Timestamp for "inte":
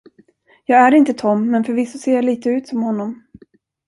0.93-1.13